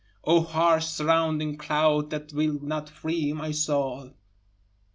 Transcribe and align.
O 0.23 0.41
harsh 0.41 0.87
surrounding 0.87 1.57
cloud 1.57 2.09
that 2.09 2.33
will 2.33 2.53
not 2.59 2.89
free 2.89 3.33
my 3.33 3.51
soul. 3.51 4.15